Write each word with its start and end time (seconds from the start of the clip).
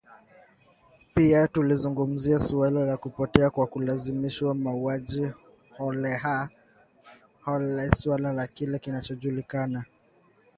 Pia 1.15 1.47
tulizungumzia 1.47 2.39
suala 2.39 2.85
la 2.85 2.97
kupotea 2.97 3.49
kwa 3.49 3.67
kulazimishwa 3.67 4.55
mauaji 4.55 5.31
holela 7.41 7.95
suala 7.95 8.33
la 8.33 8.47
kile 8.47 8.79
kinachojulikana 8.79 9.85